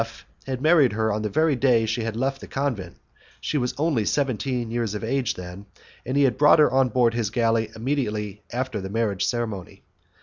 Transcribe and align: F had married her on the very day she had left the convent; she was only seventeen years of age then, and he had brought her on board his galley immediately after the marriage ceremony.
F 0.03 0.25
had 0.47 0.63
married 0.63 0.93
her 0.93 1.13
on 1.13 1.21
the 1.21 1.29
very 1.29 1.55
day 1.55 1.85
she 1.85 2.01
had 2.01 2.15
left 2.15 2.41
the 2.41 2.47
convent; 2.47 2.97
she 3.39 3.55
was 3.59 3.75
only 3.77 4.03
seventeen 4.03 4.71
years 4.71 4.95
of 4.95 5.03
age 5.03 5.35
then, 5.35 5.67
and 6.07 6.17
he 6.17 6.23
had 6.23 6.39
brought 6.39 6.57
her 6.57 6.71
on 6.71 6.89
board 6.89 7.13
his 7.13 7.29
galley 7.29 7.69
immediately 7.75 8.41
after 8.51 8.81
the 8.81 8.89
marriage 8.89 9.23
ceremony. 9.27 9.83